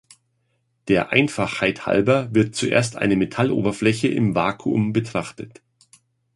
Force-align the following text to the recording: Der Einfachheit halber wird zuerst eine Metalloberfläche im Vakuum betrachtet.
Der 0.87 1.11
Einfachheit 1.11 1.85
halber 1.85 2.33
wird 2.33 2.55
zuerst 2.55 2.95
eine 2.95 3.15
Metalloberfläche 3.15 4.07
im 4.07 4.33
Vakuum 4.33 4.93
betrachtet. 4.93 5.61